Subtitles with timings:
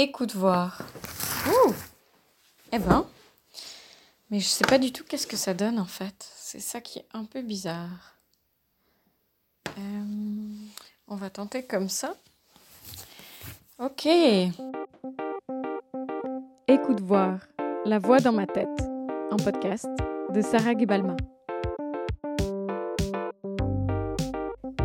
[0.00, 0.80] Écoute voir.
[1.48, 1.74] Ouh
[2.70, 3.04] Eh ben.
[4.30, 6.30] Mais je sais pas du tout qu'est-ce que ça donne en fait.
[6.36, 8.14] C'est ça qui est un peu bizarre.
[9.76, 10.54] Euh,
[11.08, 12.14] on va tenter comme ça.
[13.80, 14.06] Ok.
[16.68, 17.40] Écoute voir.
[17.84, 18.68] La voix dans ma tête.
[19.32, 19.88] Un podcast
[20.32, 21.16] de Sarah Gebalma.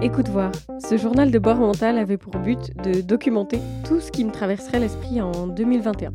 [0.04, 0.52] Écoute voir.
[0.86, 3.58] Ce journal de bord mental avait pour but de documenter
[3.88, 6.14] tout ce qui me traverserait l'esprit en 2021.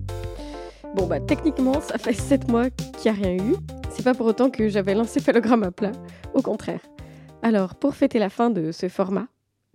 [0.94, 3.56] Bon bah techniquement ça fait 7 mois qu'il n'y a rien eu.
[3.88, 5.92] C'est pas pour autant que j'avais l'encéphalogramme à plat.
[6.34, 6.82] Au contraire.
[7.40, 9.26] Alors pour fêter la fin de ce format,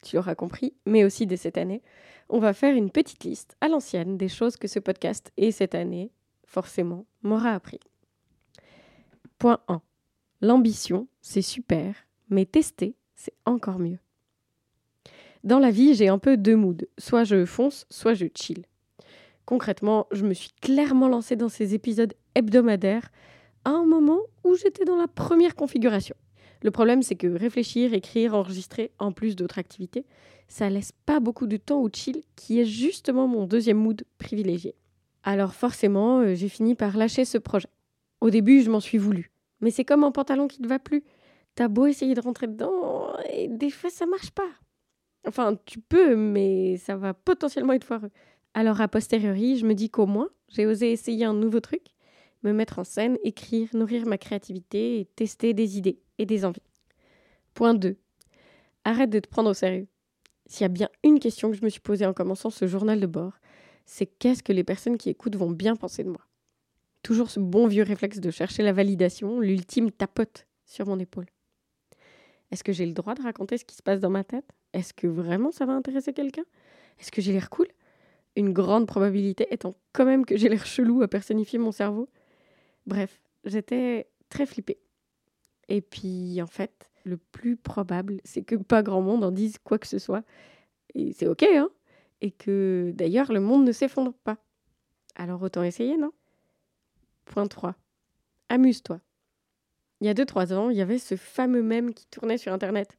[0.03, 1.81] tu l'auras compris, mais aussi de cette année,
[2.29, 5.73] on va faire une petite liste à l'ancienne des choses que ce podcast et cette
[5.73, 6.11] année,
[6.45, 7.79] forcément, m'aura appris.
[9.39, 9.81] Point 1.
[10.41, 11.95] L'ambition, c'est super,
[12.29, 13.97] mais tester, c'est encore mieux.
[15.43, 16.85] Dans la vie, j'ai un peu deux moods.
[16.97, 18.63] Soit je fonce, soit je chill.
[19.45, 23.11] Concrètement, je me suis clairement lancée dans ces épisodes hebdomadaires
[23.65, 26.15] à un moment où j'étais dans la première configuration.
[26.61, 30.05] Le problème, c'est que réfléchir, écrire, enregistrer, en plus d'autres activités,
[30.47, 34.75] ça laisse pas beaucoup de temps au chill, qui est justement mon deuxième mood privilégié.
[35.23, 37.69] Alors forcément, euh, j'ai fini par lâcher ce projet.
[38.21, 39.31] Au début, je m'en suis voulu.
[39.59, 41.03] Mais c'est comme un pantalon qui ne va plus.
[41.55, 44.49] T'as beau essayer de rentrer dedans, et des fois ça marche pas.
[45.25, 48.11] Enfin, tu peux, mais ça va potentiellement être foireux.
[48.53, 51.81] Alors, a posteriori, je me dis qu'au moins, j'ai osé essayer un nouveau truc,
[52.43, 56.61] me mettre en scène, écrire, nourrir ma créativité et tester des idées et des envies.
[57.53, 57.97] Point 2.
[58.83, 59.87] Arrête de te prendre au sérieux.
[60.45, 62.99] S'il y a bien une question que je me suis posée en commençant ce journal
[62.99, 63.33] de bord,
[63.85, 66.21] c'est qu'est-ce que les personnes qui écoutent vont bien penser de moi?
[67.01, 71.27] Toujours ce bon vieux réflexe de chercher la validation, l'ultime tapote sur mon épaule.
[72.53, 74.45] Est-ce que j'ai le droit de raconter ce qui se passe dans ma tête?
[74.73, 76.43] Est-ce que vraiment ça va intéresser quelqu'un?
[76.99, 77.65] Est-ce que j'ai l'air cool?
[78.35, 82.09] Une grande probabilité étant quand même que j'ai l'air chelou à personnifier mon cerveau.
[82.85, 84.77] Bref, j'étais très flippée.
[85.67, 89.79] Et puis en fait, le plus probable, c'est que pas grand monde en dise quoi
[89.79, 90.23] que ce soit.
[90.93, 91.71] Et c'est ok, hein?
[92.21, 94.37] Et que d'ailleurs, le monde ne s'effondre pas.
[95.15, 96.11] Alors autant essayer, non?
[97.25, 97.73] Point 3.
[98.49, 99.01] Amuse-toi.
[100.03, 102.97] Il y a 2-3 ans, il y avait ce fameux mème qui tournait sur Internet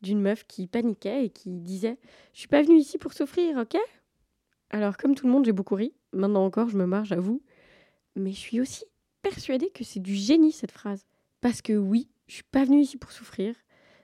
[0.00, 1.98] d'une meuf qui paniquait et qui disait
[2.34, 3.76] Je suis pas venue ici pour souffrir, ok?
[4.70, 5.92] Alors, comme tout le monde, j'ai beaucoup ri.
[6.12, 7.42] Maintenant encore, je me marre, j'avoue.
[8.14, 8.84] Mais je suis aussi
[9.22, 11.04] persuadée que c'est du génie cette phrase.
[11.40, 13.56] Parce que oui, je suis pas venue ici pour souffrir.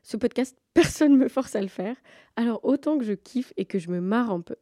[0.03, 1.95] Ce podcast, personne me force à le faire.
[2.35, 4.57] Alors autant que je kiffe et que je me marre un peu.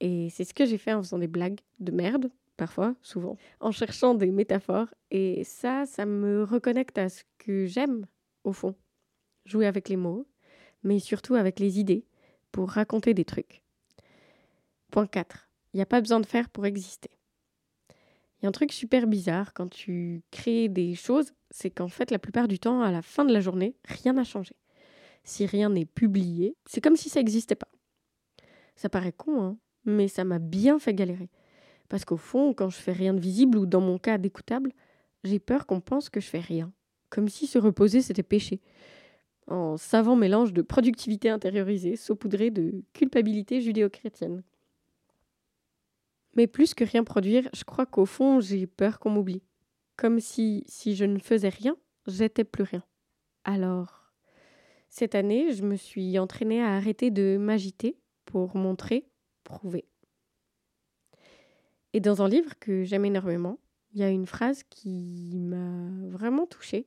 [0.00, 2.30] Et c'est ce que j'ai fait en faisant des blagues de merde,
[2.62, 4.94] parfois, souvent, en cherchant des métaphores.
[5.10, 8.06] Et ça, ça me reconnecte à ce que j'aime,
[8.44, 8.76] au fond.
[9.46, 10.28] Jouer avec les mots,
[10.84, 12.06] mais surtout avec les idées
[12.52, 13.64] pour raconter des trucs.
[14.92, 15.48] Point 4.
[15.72, 17.10] Il n'y a pas besoin de faire pour exister.
[17.90, 22.12] Il y a un truc super bizarre quand tu crées des choses, c'est qu'en fait,
[22.12, 24.54] la plupart du temps, à la fin de la journée, rien n'a changé.
[25.24, 27.72] Si rien n'est publié, c'est comme si ça n'existait pas.
[28.76, 31.28] Ça paraît con, hein, mais ça m'a bien fait galérer.
[31.92, 34.72] Parce qu'au fond, quand je fais rien de visible ou dans mon cas d'écoutable,
[35.24, 36.72] j'ai peur qu'on pense que je fais rien.
[37.10, 38.62] Comme si se reposer c'était péché
[39.46, 44.42] en savant mélange de productivité intériorisée saupoudrée de culpabilité judéo-chrétienne.
[46.34, 49.42] Mais plus que rien produire, je crois qu'au fond, j'ai peur qu'on m'oublie.
[49.98, 51.76] Comme si, si je ne faisais rien,
[52.06, 52.82] j'étais plus rien.
[53.44, 54.14] Alors,
[54.88, 59.10] cette année, je me suis entraînée à arrêter de m'agiter pour montrer,
[59.44, 59.84] prouver.
[61.92, 63.58] Et dans un livre que j'aime énormément,
[63.92, 66.86] il y a une phrase qui m'a vraiment touchée.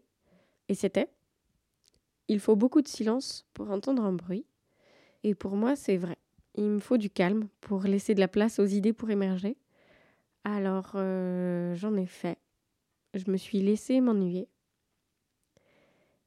[0.67, 1.09] Et c'était
[2.27, 4.45] il faut beaucoup de silence pour entendre un bruit.
[5.23, 6.17] Et pour moi, c'est vrai.
[6.55, 9.57] Il me faut du calme pour laisser de la place aux idées pour émerger.
[10.43, 12.37] Alors, euh, j'en ai fait.
[13.13, 14.47] Je me suis laissée m'ennuyer.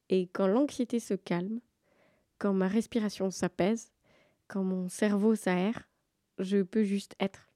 [0.09, 1.61] Et quand l'anxiété se calme,
[2.39, 3.93] quand ma respiration s'apaise,
[4.47, 5.89] quand mon cerveau s'aère,
[6.39, 7.48] je peux juste être.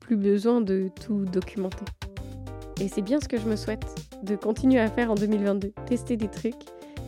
[0.00, 1.84] Plus besoin de tout documenter.
[2.80, 3.84] Et c'est bien ce que je me souhaite,
[4.22, 6.54] de continuer à faire en 2022, tester des trucs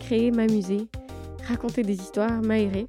[0.00, 0.88] créer, m'amuser,
[1.46, 2.86] raconter des histoires, m'aérer.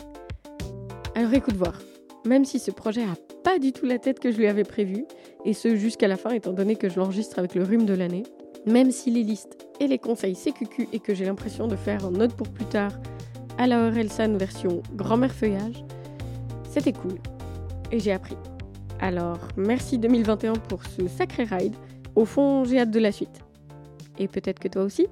[1.13, 1.79] Alors écoute voir,
[2.25, 5.05] même si ce projet a pas du tout la tête que je lui avais prévue,
[5.45, 8.23] et ce jusqu'à la fin étant donné que je l'enregistre avec le rhume de l'année,
[8.65, 12.11] même si les listes et les conseils CQQ et que j'ai l'impression de faire en
[12.11, 12.91] note pour plus tard
[13.57, 15.83] à la Orelsan version grand-mère feuillage,
[16.69, 17.15] c'était cool.
[17.91, 18.37] Et j'ai appris.
[19.01, 21.73] Alors, merci 2021 pour ce sacré ride.
[22.15, 23.41] Au fond, j'ai hâte de la suite.
[24.19, 25.07] Et peut-être que toi aussi